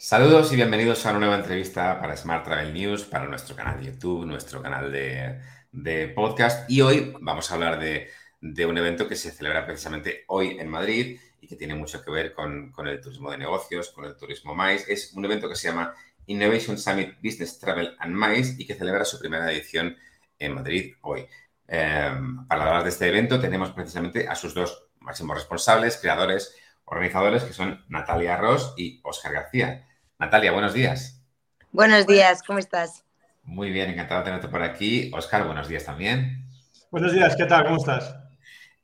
[0.00, 3.86] Saludos y bienvenidos a una nueva entrevista para Smart Travel News, para nuestro canal de
[3.86, 6.70] YouTube, nuestro canal de, podcast.
[6.70, 8.08] Y hoy vamos a hablar de,
[8.40, 12.32] un evento que se celebra precisamente hoy en Madrid y que tiene mucho que ver
[12.32, 14.92] con, el turismo de negocios, con el turismo MICE.
[14.92, 15.92] Es un evento que se llama
[16.26, 19.96] Innovation Summit Business Travel and MICE y que celebra su primera edición
[20.38, 21.26] en Madrid hoy.
[21.66, 22.12] Eh,
[22.46, 26.54] para hablar de este evento tenemos precisamente a sus dos máximos responsables, creadores,
[26.84, 29.86] organizadores, que son Natalia Ross y Oscar García.
[30.20, 31.22] Natalia, buenos días.
[31.70, 33.04] Buenos días, ¿cómo estás?
[33.44, 35.12] Muy bien, encantado de tenerte por aquí.
[35.14, 36.44] Oscar, buenos días también.
[36.90, 37.62] Buenos días, ¿qué tal?
[37.62, 38.16] ¿Cómo estás?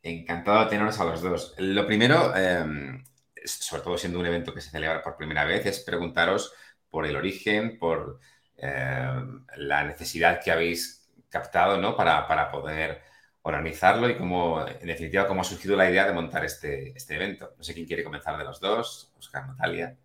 [0.01, 1.57] Encantado de tenernos a los dos.
[1.59, 3.03] Lo primero, em,
[3.45, 6.53] sobre todo siendo un evento que se celebra por primera vez, es preguntaros
[6.89, 8.21] por el origen, por
[8.57, 11.97] em, la necesidad que habéis captado ¿no?
[11.97, 13.03] para, para, poder
[13.43, 17.55] organizarlo y cómo, en definitiva, cómo ha surgido la idea de montar este, este evento.
[17.59, 19.97] No sé quién quiere comenzar de los dos, Oscar, Natalia.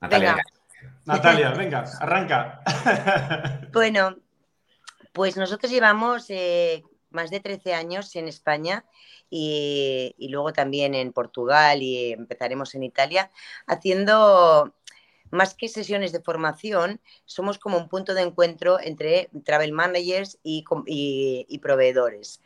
[0.00, 0.44] Natalia, venga.
[1.04, 2.62] Natalia, venga, arranca.
[3.72, 4.16] Bueno,
[5.12, 8.84] pues nosotros llevamos eh, más de 13 años en España
[9.28, 13.30] y, luego también en Portugal y empezaremos en Italia
[13.66, 14.74] haciendo
[15.30, 20.64] más que sesiones de formación, somos como un punto de encuentro entre travel managers y,
[21.62, 22.40] proveedores.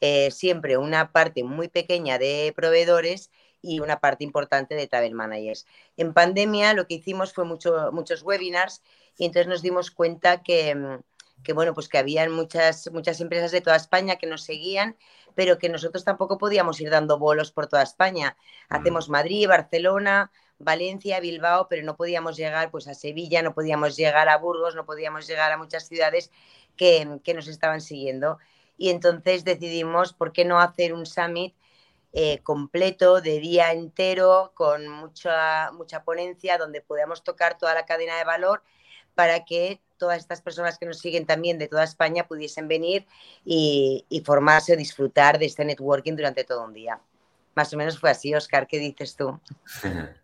[0.00, 3.32] Eh, siempre una parte muy pequeña de proveedores
[3.68, 5.66] y una parte importante de Travel Managers.
[5.98, 8.82] En pandemia lo que hicimos fue mucho, muchos webinars
[9.18, 11.00] y entonces nos dimos cuenta que,
[11.44, 14.96] que, bueno, pues que habían muchas, muchas empresas de toda España que nos seguían,
[15.34, 18.38] pero que nosotros tampoco podíamos ir dando bolos por toda España.
[18.70, 18.74] Mm.
[18.76, 24.30] Hacemos Madrid, Barcelona, Valencia, Bilbao, pero no podíamos llegar pues a Sevilla, no podíamos llegar
[24.30, 26.30] a Burgos, no podíamos llegar a muchas ciudades
[26.76, 28.38] que, que nos estaban siguiendo.
[28.78, 31.54] Y entonces decidimos, ¿por qué no hacer un summit
[32.12, 38.16] eh, completo, de día entero, con mucha, mucha ponencia, donde podamos tocar toda la cadena
[38.16, 38.62] de valor
[39.14, 43.06] para que todas estas personas que nos siguen también de toda España pudiesen venir
[43.44, 47.00] y, formarse o disfrutar de este networking durante todo un día.
[47.54, 49.38] Más o menos fue así, Oscar, ¿qué dices tú?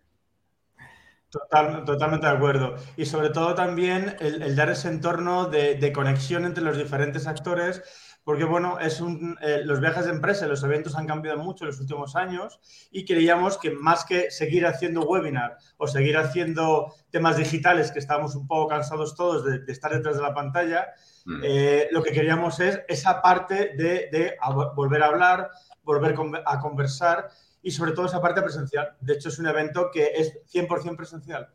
[1.85, 2.75] totalmente de acuerdo.
[2.95, 7.83] Y sobre todo también el, dar ese entorno de, conexión entre los diferentes actores
[8.25, 11.67] porque bueno, es un, eh, los viajes de empresa, los eventos han cambiado mucho en
[11.69, 12.59] los últimos años
[12.91, 18.35] y creíamos que más que seguir haciendo webinar o seguir haciendo temas digitales, que estábamos
[18.35, 20.87] un poco cansados todos de, estar detrás de la pantalla,
[21.25, 21.41] mm.
[21.43, 24.35] eh, lo que queríamos es esa parte de, de
[24.75, 25.51] volver a hablar,
[25.83, 26.15] volver
[26.45, 27.29] a conversar
[27.61, 28.97] y sobre todo esa parte presencial.
[29.01, 31.47] De hecho, es un evento que es 100% presencial.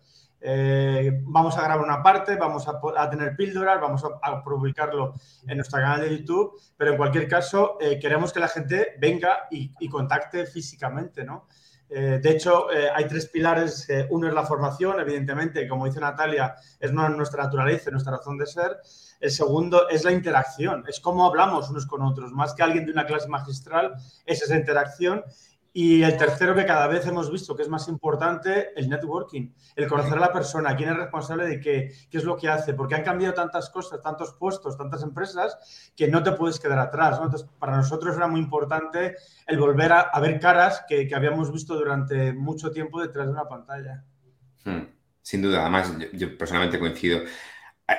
[0.43, 5.15] Eh, vamos a grabar una parte, vamos a, tener píldoras, vamos a, publicarlo
[5.47, 9.49] en nuestro canal de YouTube, pero en cualquier caso eh, queremos que la gente venga
[9.51, 11.47] y, contacte físicamente, ¿no?
[11.93, 13.89] Eh, de hecho, hay tres pilares.
[14.11, 18.77] uno es la formación, evidentemente, como dice Natalia, es nuestra naturaleza, nuestra razón de ser.
[19.19, 22.93] El segundo es la interacción, es cómo hablamos unos con otros, más que alguien de
[22.93, 25.25] una clase magistral, es esa interacción.
[25.73, 29.87] Y el tercero que cada vez hemos visto que es más importante, el networking, el
[29.87, 32.97] conocer a la persona, quién es responsable de qué, qué es lo que hace, porque
[32.97, 37.21] han cambiado tantas cosas, tantos puestos, tantas empresas, que no te puedes quedar atrás.
[37.23, 39.15] Entonces, para nosotros era muy importante
[39.47, 43.49] el volver a, ver caras que, que, habíamos visto durante mucho tiempo detrás de una
[43.49, 44.05] pantalla.
[44.65, 44.87] Hmm,
[45.23, 47.21] sin duda, además yo personalmente coincido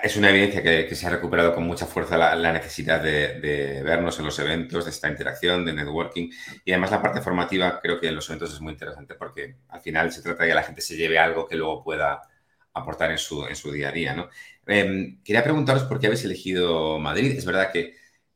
[0.04, 4.26] es una evidencia que, se ha recuperado con mucha fuerza la, necesidad de, vernos en
[4.26, 6.30] los eventos, de esta interacción, de networking.
[6.64, 9.82] Y además la parte formativa creo que en los eventos es muy interesante porque al
[9.82, 12.22] final se trata de que la gente se lleve algo que luego pueda
[12.74, 14.14] aportar en su, en su día a día.
[14.14, 14.30] ¿no?
[14.66, 17.34] Em, quería preguntaros por qué habéis elegido Madrid.
[17.38, 17.96] Es verdad que,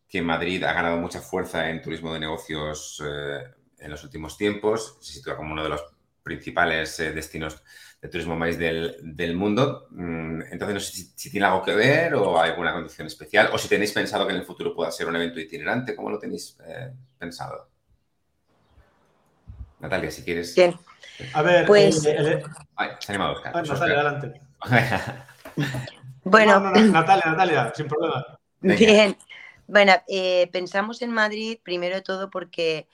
[0.09, 3.43] que Madrid ha ganado mucha fuerza en turismo de negocios eh,
[3.79, 4.97] en los últimos tiempos.
[5.01, 5.83] Se sitúa como uno de los
[6.23, 7.63] principales eh, destinos
[8.05, 9.87] de turismo más del, del, mundo.
[9.89, 13.57] Mm, entonces, no sé si, tiene algo que ver o hay alguna condición especial, o
[13.57, 16.55] si tenéis pensado que en el futuro pueda ser un evento itinerante, ¿cómo lo tenéis
[16.67, 17.67] eh, pensado?
[19.79, 20.53] Natalia, si quieres.
[20.55, 20.75] Bien.
[21.33, 22.05] A ver, pues.
[22.05, 22.43] Eh, eh,
[22.75, 23.55] Ay, se ha animado Oscar.
[23.55, 24.41] Natalia, adelante.
[26.23, 26.59] bueno.
[26.59, 28.23] Natalia, Natalia, sin problema.
[28.61, 29.17] Bien.
[29.67, 29.93] Bueno,
[30.51, 32.87] pensamos en Madrid primero de todo porque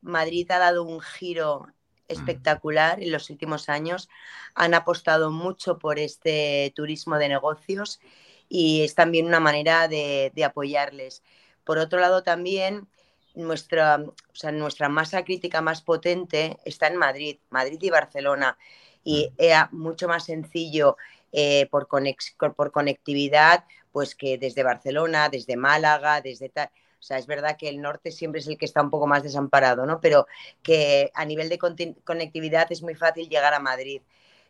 [0.00, 1.66] Madrid ha dado un giro
[2.12, 4.08] espectacular en los últimos años.
[4.54, 8.00] Han apostado mucho por este turismo de negocios
[8.48, 11.22] y es también una manera de, apoyarles.
[11.64, 12.86] Por otro lado, también
[13.34, 14.04] nuestra,
[14.52, 18.58] nuestra masa crítica más potente está en Madrid, Madrid y Barcelona.
[19.04, 20.96] Y era mucho más sencillo
[21.32, 26.70] eh, por, por conectividad, pues que desde Barcelona, desde Málaga, desde tal
[27.02, 29.24] O sea, es verdad que el norte siempre es el que está un poco más
[29.24, 30.00] desamparado, ¿no?
[30.00, 30.28] Pero
[30.62, 34.02] que a nivel de conectividad es muy fácil llegar a Madrid.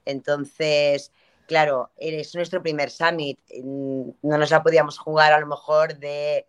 [0.04, 1.12] Entonces,
[1.48, 3.40] claro, es nuestro primer summit.
[3.64, 6.44] Mm, no nos la podíamos jugar a lo mejor de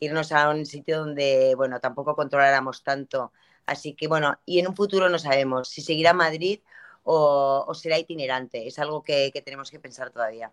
[0.00, 3.32] irnos a un sitio donde, bueno, tampoco controláramos tanto.
[3.64, 6.60] Así que, bueno, y en un futuro no sabemos si seguirá Madrid
[7.04, 8.66] o, será itinerante.
[8.66, 10.52] Es algo que, tenemos que pensar todavía.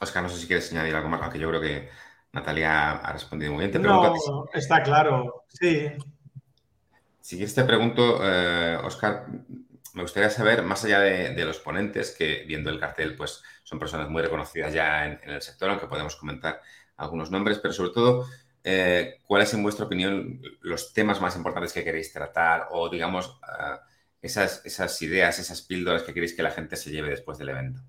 [0.00, 1.90] Oscar, no sé si quieres añadir algo más, aunque yo creo que
[2.32, 3.82] Natalia ha respondido muy bien.
[3.82, 4.14] no,
[4.52, 5.88] está claro, sí.
[7.20, 8.20] Si quieres te pregunto,
[8.84, 9.38] Oscar, eh,
[9.94, 14.08] me gustaría saber, más allá de, los ponentes, que viendo el cartel, pues son personas
[14.08, 16.60] muy reconocidas ya en, el sector, aunque podemos comentar
[16.96, 18.26] algunos nombres, pero sobre todo,
[18.64, 23.76] eh, ¿cuáles en vuestra opinión los temas más importantes que queréis tratar o, digamos, eh,
[24.22, 27.82] esas, esas ideas, esas píldoras que queréis que la gente se lleve después del evento?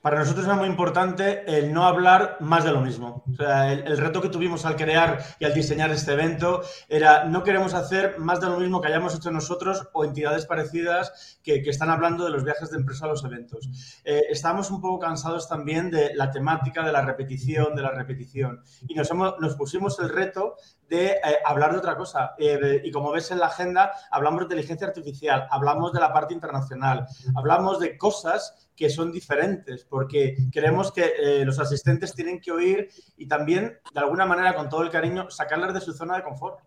[0.00, 3.22] Para nosotros era muy importante el no hablar más de lo mismo.
[3.38, 8.18] El, reto que tuvimos al crear y al diseñar este evento era no queremos hacer
[8.18, 12.30] más de lo mismo que hayamos hecho nosotros o entidades parecidas que, están hablando de
[12.30, 13.68] los viajes de empresa a los eventos.
[14.04, 18.62] Eh, estamos un poco cansados también de la temática, de la repetición, de la repetición.
[18.88, 20.56] Y nos, hemos, nos pusimos el reto
[20.90, 22.34] de eh, hablar de otra cosa.
[22.38, 26.34] Eh, y como ves en la agenda, hablamos de inteligencia artificial, hablamos de la parte
[26.34, 27.06] internacional,
[27.36, 32.88] hablamos de cosas que son diferentes, porque creemos que eh, los asistentes tienen que oír
[33.18, 36.60] y también, de alguna manera, con todo el cariño, sacarles de su zona de confort.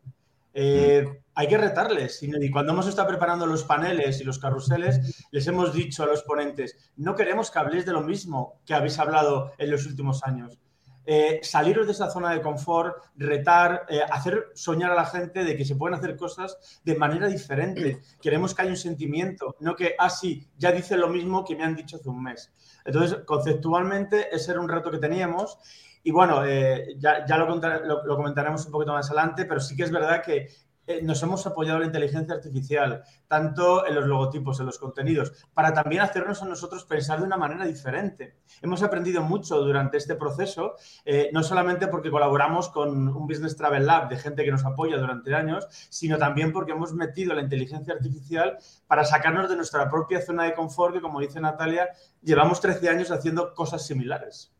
[0.53, 2.21] Eh, hay que retarles.
[2.21, 6.21] Y cuando hemos estado preparando los paneles y los carruseles, les hemos dicho a los
[6.21, 10.59] ponentes, no queremos que habléis de lo mismo que habéis hablado en los últimos años.
[11.05, 15.57] Eh, saliros de esa zona de confort, retar, eh, hacer soñar a la gente de
[15.57, 18.01] que se pueden hacer cosas de manera diferente.
[18.21, 21.63] Queremos que haya un sentimiento, no que, ah, sí, ya dice lo mismo que me
[21.63, 22.53] han dicho hace un mes.
[22.85, 25.57] Entonces, conceptualmente, ese era un reto que teníamos.
[26.03, 29.83] Y bueno, eh, ya, ya lo, lo, comentaremos un poquito más adelante, pero sí que
[29.83, 30.49] es verdad que
[30.85, 35.31] eh, nos hemos apoyado en la inteligencia artificial, tanto en los logotipos, en los contenidos,
[35.53, 38.35] para también hacernos a nosotros pensar de una manera diferente.
[38.61, 40.75] Hemos aprendido mucho durante este proceso,
[41.05, 44.97] eh, no solamente porque colaboramos con un Business Travel Lab de gente que nos apoya
[44.97, 48.57] durante años, sino también porque hemos metido la inteligencia artificial
[48.87, 51.89] para sacarnos de nuestra propia zona de confort, que como dice Natalia,
[52.21, 54.51] llevamos 13 años haciendo cosas similares.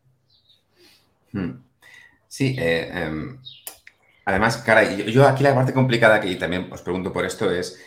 [1.33, 1.63] Hmm.
[2.27, 3.39] Sí, eh, em,
[4.25, 7.81] Además, cara, yo, aquí la parte complicada que también os pregunto por esto es,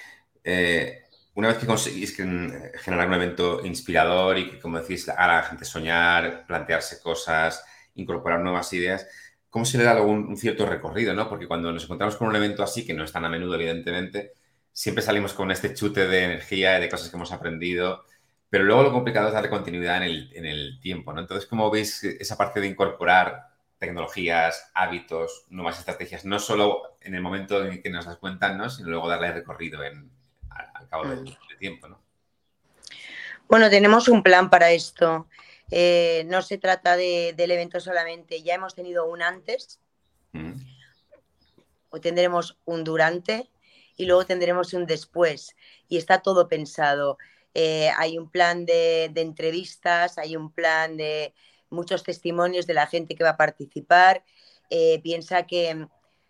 [0.45, 1.05] eh,
[1.35, 5.65] una vez que conseguís generar un evento inspirador y que, como decís, a la gente
[5.65, 9.07] soñar, plantearse cosas, incorporar nuevas ideas,
[9.51, 11.15] ¿cómo se le da luego un, cierto recorrido?
[11.15, 11.29] ¿no?
[11.29, 14.33] Porque cuando nos encontramos con un evento así, que no es tan a menudo, evidentemente,
[14.73, 18.05] siempre salimos con este chute de energía y de cosas que hemos aprendido,
[18.51, 21.13] pero luego lo complicado es darle continuidad en el, en el tiempo.
[21.13, 21.21] ¿no?
[21.21, 27.21] Entonces, ¿cómo veis esa parte de incorporar tecnologías, hábitos, nuevas estrategias, no solo en el
[27.21, 28.71] momento en que nos las cuentan, ¿no?
[28.71, 30.11] sino luego darle recorrido en,
[30.51, 31.59] al, cabo del, mm.
[31.59, 31.89] tiempo.
[31.89, 32.01] ¿no?
[33.49, 35.29] Bueno, tenemos un plan para esto.
[35.71, 39.81] Eh, no se trata del evento solamente, ya hemos tenido un antes,
[40.33, 40.53] mm.
[41.91, 43.51] o tendremos un durante
[43.97, 45.55] y luego tendremos un después.
[45.89, 47.19] Y está todo pensado.
[47.53, 51.35] Eh, hay un plan de entrevistas, hay un plan de,
[51.71, 54.25] muchos testimonios de la gente que va a participar.
[54.71, 55.87] Eh, piensa que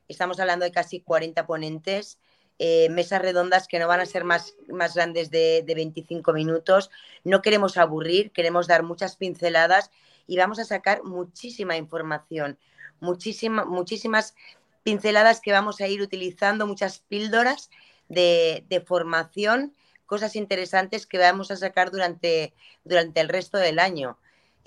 [0.08, 2.18] estamos hablando de casi 40 ponentes,
[2.58, 6.90] eh, mesas redondas que no van a ser más, más grandes de, 25 minutos.
[7.24, 9.90] No queremos aburrir, queremos dar muchas pinceladas
[10.26, 12.58] y vamos a sacar muchísima información,
[13.00, 14.34] muchísima, muchísimas
[14.82, 17.70] pinceladas que vamos a ir utilizando, muchas píldoras
[18.08, 19.74] de, de formación,
[20.06, 24.16] cosas interesantes que vamos a sacar durante, durante el resto del año.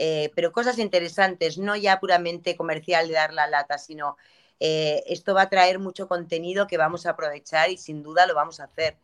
[0.02, 4.16] Eh, pero cosas interesantes, no ya puramente comercial de dar la lata, sino
[4.62, 8.34] eh, esto va a traer mucho contenido que vamos a aprovechar y sin duda lo
[8.34, 8.98] vamos a hacer.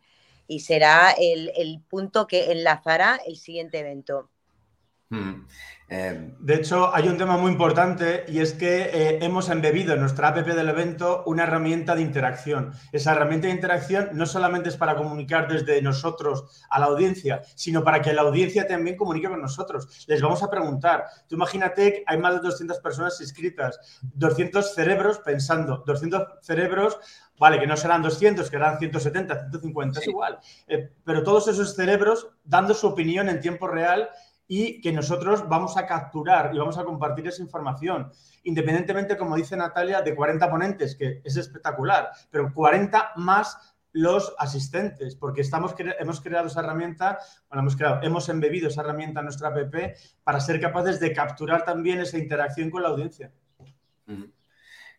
[0.48, 4.30] Y será el, punto que enlazará el siguiente evento.
[5.08, 5.46] Hmm.
[5.88, 10.00] Eh, de hecho, hay un tema muy importante y es que eh, hemos embebido en
[10.00, 12.72] nuestra app del evento una herramienta de interacción.
[12.90, 17.84] Esa herramienta de interacción no solamente es para comunicar desde nosotros a la audiencia, sino
[17.84, 20.04] para que la audiencia también comunique con nosotros.
[20.08, 25.20] Les vamos a preguntar, tú imagínate que hay más de 200 personas inscritas, 200 cerebros
[25.20, 26.98] pensando, 200 cerebros
[27.38, 30.38] Vale, que no serán 200, que serán 170, 150, es igual.
[30.66, 34.08] Eh, pero todos esos cerebros dando su opinión en tiempo real
[34.48, 38.10] y que nosotros vamos a capturar y vamos a compartir esa información,
[38.44, 45.16] independientemente, como dice Natalia, de 40 ponentes, que es espectacular, pero 40 más los asistentes,
[45.16, 49.48] porque estamos, hemos creado esa herramienta, bueno, hemos creado, hemos embebido esa herramienta en nuestra
[49.48, 49.74] app
[50.22, 53.32] para ser capaces de capturar también esa interacción con la audiencia.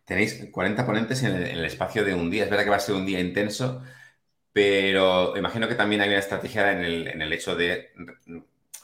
[0.04, 2.46] Tenéis 40 ponentes en el, espacio de un día.
[2.46, 3.84] Es verdad que va a ser un día intenso,
[4.51, 7.92] pero imagino que también hay una estrategia en el, en el hecho de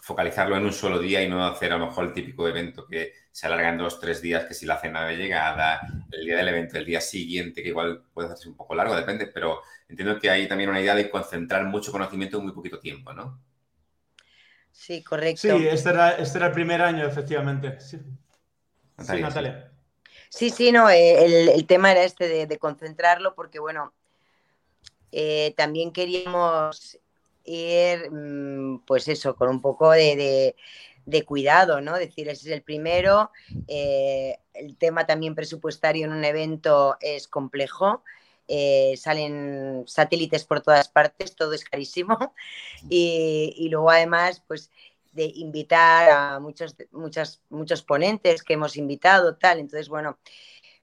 [0.04, 3.14] focalizarlo en un solo día y no hacer a lo mejor el típico evento que
[3.32, 5.80] se alarga en dos, tres días, que si la cena de llegada,
[6.12, 9.28] el día del evento, el día siguiente, que igual puede hacerse un poco largo, depende,
[9.28, 13.14] pero entiendo que hay también una idea de concentrar mucho conocimiento en muy poquito tiempo,
[13.14, 13.40] ¿no?
[14.74, 15.58] Sí, correcto.
[15.58, 17.80] Sí, este era, este era el primer año, efectivamente.
[17.80, 17.98] Sí,
[18.98, 19.72] Natalia.
[20.28, 23.94] Sí, sí, no, eh, el, tema era este de, concentrarlo porque, bueno,
[25.14, 27.00] eh, también queríamos
[27.44, 30.56] ir, mm, pues eso, con un poco de,
[31.26, 31.98] cuidado, ¿no?
[31.98, 33.32] Decir, ese es el primero.
[33.68, 38.04] Eh, el tema también presupuestario en un evento es complejo.
[38.48, 42.18] Eh, salen satélites por todas partes, todo es carísimo.
[42.90, 44.70] Y, luego además, pues
[45.14, 49.60] de invitar a muchos, muchas, muchos ponentes que hemos invitado, tal.
[49.60, 50.18] Entonces, bueno,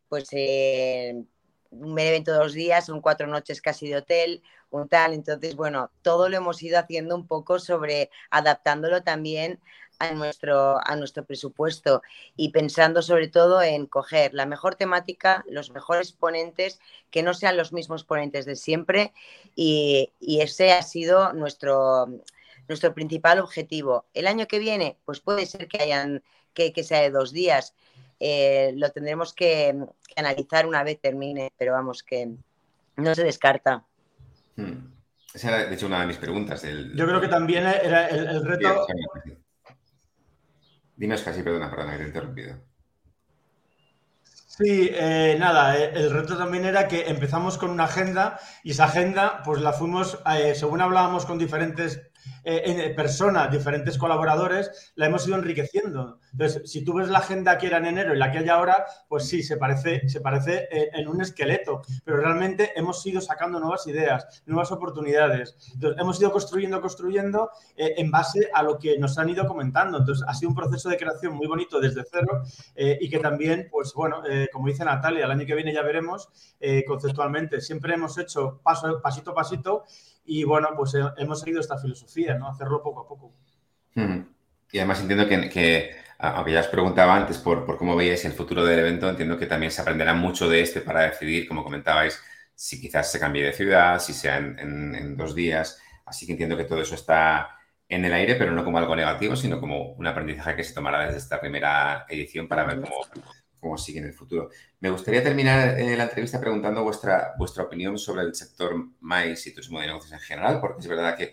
[0.09, 1.25] pues eh,
[1.71, 5.13] un evento de dos días, son cuatro noches casi de hotel, un tal.
[5.13, 9.61] Entonces, bueno, todo lo hemos ido haciendo un poco sobre adaptándolo también
[10.01, 12.03] a nuestro, a nuestro presupuesto
[12.35, 17.57] y pensando sobre todo en coger la mejor temática, los mejores ponentes, que no sean
[17.57, 19.13] los mismos ponentes de siempre
[19.55, 20.11] y,
[20.41, 22.07] ese ha sido nuestro,
[22.67, 24.07] nuestro principal objetivo.
[24.15, 26.23] El año que viene, pues puede ser que, hayan,
[26.55, 27.75] que, que sea de dos días,
[28.21, 29.75] eh, lo tendremos que,
[30.15, 32.31] analizar una vez termine, pero vamos, que
[32.97, 33.83] no se descarta.
[34.57, 34.93] Hmm.
[35.33, 36.63] Esa era, de hecho, una de mis preguntas.
[36.63, 38.87] Yo creo que también era el, reto.
[40.97, 42.57] Dime, casi, perdona, perdona, que te he interrumpido.
[44.23, 48.85] Sí, eh, nada, eh, el reto también era que empezamos con una agenda y esa
[48.85, 50.19] agenda pues la fuimos,
[50.55, 52.10] según hablábamos con diferentes
[52.45, 56.21] eh, personas, diferentes colaboradores, la hemos ido enriqueciendo.
[56.33, 58.87] Entonces, si tú ves la agenda que era en enero y la que hay ahora,
[59.09, 63.59] pues sí, se parece, se parece eh, en un esqueleto, pero realmente hemos ido sacando
[63.59, 65.57] nuevas ideas, nuevas oportunidades.
[65.75, 69.99] Entonces, hemos ido construyendo, construyendo eh, en base a lo que nos han ido comentando.
[69.99, 72.43] Entonces, ha sido un proceso de creación muy bonito desde cero
[72.75, 74.23] eh, y que también, pues bueno,
[74.53, 76.29] como dice Natalia, el año que viene ya veremos
[76.87, 77.61] conceptualmente.
[77.61, 79.85] Siempre hemos hecho paso, pasito a pasito
[80.25, 82.49] y bueno, pues hemos seguido esta filosofía, ¿no?
[82.49, 83.33] Hacerlo poco a poco.
[84.73, 88.81] Y además entiendo que aunque ya os preguntaba antes por, cómo veíais el futuro del
[88.81, 92.23] evento, entiendo que también se aprenderá mucho de este para decidir, como comentabais,
[92.55, 95.81] si quizás se cambie de ciudad, si sea en, dos días.
[96.05, 97.57] Así que entiendo que todo eso está
[97.89, 101.07] en el aire, pero no como algo negativo, sino como un aprendizaje que se tomará
[101.07, 102.97] desde esta primera edición para ver cómo,
[103.61, 104.51] cómo sigue en el futuro.
[104.81, 109.55] Me gustaría terminar eh, la entrevista preguntando vuestra, vuestra opinión sobre el sector MAIS y
[109.55, 111.33] turismo de negocios en general, porque es verdad que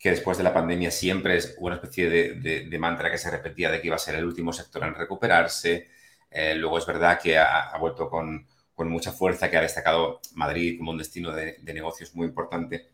[0.00, 3.82] que después de la pandemia siempre es una especie de, mantra que se repetía de
[3.82, 5.90] que iba a ser el último sector en recuperarse.
[6.30, 8.46] Eh, luego es verdad que ha, vuelto con,
[8.78, 12.88] mucha fuerza, que ha destacado Madrid como un destino de, negocios muy importante.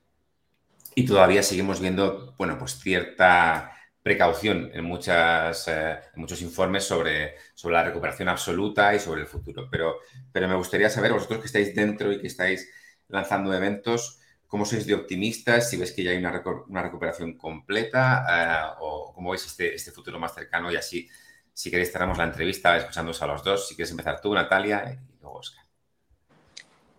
[0.97, 3.71] Y todavía seguimos viendo, bueno, pues cierta
[4.07, 9.67] precaución en, muchas, eh, muchos informes sobre, sobre la recuperación absoluta y sobre el futuro.
[9.69, 9.97] Pero,
[10.31, 12.71] pero me gustaría saber, vosotros que estáis dentro y que estáis
[13.09, 15.69] lanzando eventos, ¿Cómo sois de optimistas?
[15.69, 16.31] Si ves que ya hay una,
[16.83, 21.09] recuperación completa eh, o cómo veis este, este, futuro más cercano y así,
[21.53, 23.67] si queréis, cerramos la entrevista escuchándoos a los dos.
[23.67, 25.66] Si quieres empezar tú, Natalia, y luego Oscar.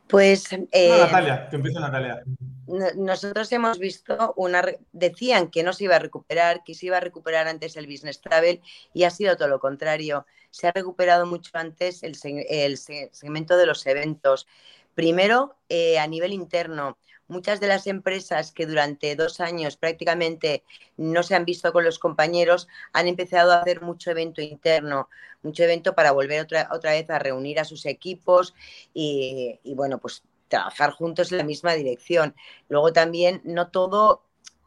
[0.08, 0.52] Pues...
[0.72, 2.24] Eh, Natalia, que empiece Natalia.
[2.96, 4.64] Nosotros hemos visto una...
[4.92, 8.22] Decían que no se iba a recuperar, que se iba a recuperar antes el business
[8.22, 8.62] travel
[8.94, 10.26] y ha sido todo lo contrario.
[10.50, 14.48] Se ha recuperado mucho antes el, segmento de los eventos.
[14.96, 16.98] Primero, eh, a nivel interno,
[17.28, 20.64] muchas de las empresas que durante dos años prácticamente
[20.96, 25.10] no se han visto con los compañeros han empezado a hacer mucho evento interno,
[25.44, 28.54] mucho evento para volver otra, otra vez a reunir a sus equipos
[28.94, 32.36] y, bueno, pues trabajar juntos en la misma dirección.
[32.70, 34.24] Luego también no todo,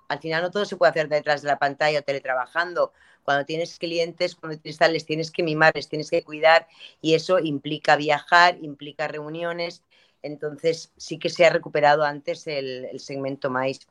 [0.08, 2.92] al final no todo se puede hacer detrás de la pantalla o teletrabajando.
[3.22, 6.66] Cuando tienes clientes, cuando tienes les tienes que mimar, les tienes que cuidar
[7.00, 9.82] y eso implica viajar, implica reuniones
[10.22, 13.86] entonces sí que se ha recuperado antes el, segmento maíz.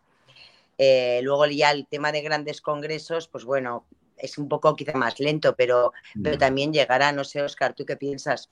[0.78, 3.86] Eh, luego ya el tema de grandes congresos, pues bueno,
[4.18, 5.94] es un poco quizá más lento, pero,
[6.24, 7.12] pero también llegará.
[7.12, 8.50] No sé, Oscar, ¿tú qué piensas?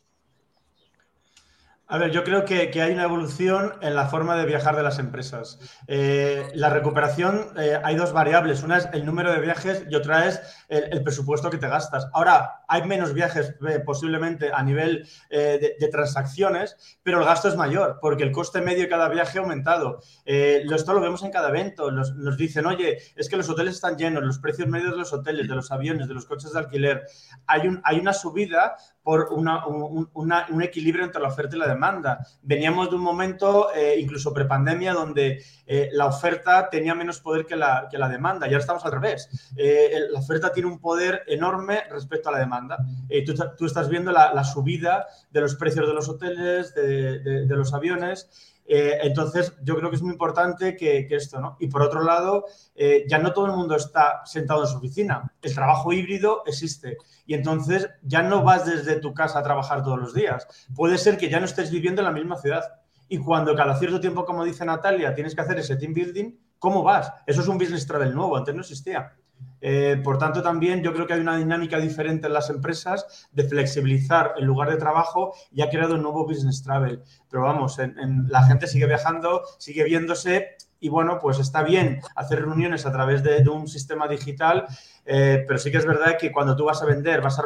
[1.89, 4.99] A ver, yo creo que, hay una evolución en la forma de viajar de las
[4.99, 5.57] empresas.
[5.87, 8.61] Eh, la recuperación, eh, hay dos variables.
[8.61, 12.09] Una es el número de viajes y otra es el, presupuesto que te gastas.
[12.11, 17.99] Ahora, hay menos viajes eh, posiblemente a nivel de, transacciones, pero el gasto es mayor
[18.01, 20.01] porque el coste medio de cada viaje ha aumentado.
[20.25, 21.89] esto lo vemos en cada evento.
[21.89, 25.47] Nos, dicen, oye, es que los hoteles están llenos, los precios medios de los hoteles,
[25.47, 27.05] de los aviones, de los coches de alquiler.
[27.45, 28.75] Hay, un, hay una subida
[29.07, 32.27] por un, equilibrio entre la oferta y la demanda.
[32.41, 37.55] Veníamos de un momento, eh, incluso prepandemia, donde eh, la oferta tenía menos poder que
[37.55, 38.47] la, demanda.
[38.47, 39.29] Y ahora estamos al revés.
[39.55, 42.79] Eh, la oferta tiene un poder enorme respecto a la demanda.
[43.25, 48.56] Tú, tú, estás viendo la, subida de los precios de los hoteles, de los aviones.
[48.67, 51.55] Eh, entonces, yo creo que es muy importante que, esto, ¿no?
[51.59, 52.45] Y por otro lado,
[52.75, 55.33] eh, ya no todo el mundo está sentado en su oficina.
[55.41, 56.97] El trabajo híbrido existe.
[57.25, 60.47] Y entonces ya no vas desde tu casa a trabajar todos los días.
[60.75, 62.63] Puede ser que ya no estés viviendo en la misma ciudad.
[63.07, 66.83] Y cuando cada cierto tiempo, como dice Natalia, tienes que hacer ese team building, ¿cómo
[66.83, 67.13] vas?
[67.25, 69.13] Eso es un business travel nuevo, antes no existía.
[69.59, 73.43] Eh, por tanto, también yo creo que hay una dinámica diferente en las empresas de
[73.43, 77.01] flexibilizar el lugar de trabajo y ha creado un nuevo business travel.
[77.29, 82.43] Pero vamos, en, la gente sigue viajando, sigue viéndose y bueno, pues está bien hacer
[82.43, 84.67] reuniones a través de, un sistema digital,
[85.05, 87.43] eh, pero sí que es verdad que cuando tú vas a vender, vas a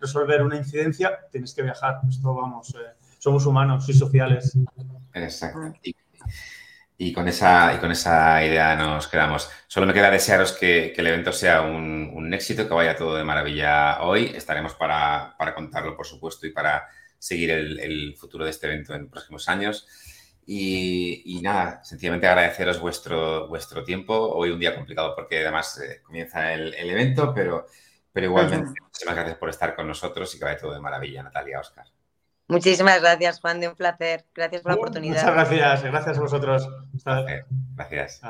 [0.00, 2.00] resolver una incidencia, tienes que viajar.
[2.08, 4.58] Esto, vamos, eh, somos humanos y sociales.
[5.14, 5.72] Exacto.
[7.00, 9.48] Y con, esa, y con esa idea nos quedamos.
[9.68, 14.02] Solo me queda desearos que, el evento sea un, éxito, que vaya todo de maravilla
[14.02, 14.32] hoy.
[14.34, 19.48] Estaremos para, contarlo, por supuesto, y para seguir el, futuro de este evento en próximos
[19.48, 19.86] años.
[20.44, 24.14] Y, nada, sencillamente agradeceros vuestro, vuestro tiempo.
[24.34, 27.66] Hoy un día complicado porque además eh, comienza el, evento, pero,
[28.12, 31.60] pero igualmente muchísimas gracias por estar con nosotros y que vaya todo de maravilla, Natalia,
[31.60, 31.86] Oscar.
[32.48, 34.24] Muchísimas gracias, Juan, de un placer.
[34.34, 35.16] Gracias por la oportunidad.
[35.16, 36.68] Muchas gracias, gracias a vosotros.
[37.76, 38.22] Gracias.